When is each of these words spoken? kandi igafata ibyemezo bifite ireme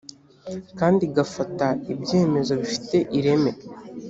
kandi 0.79 1.01
igafata 1.09 1.67
ibyemezo 1.93 2.51
bifite 2.61 2.97
ireme 3.17 3.51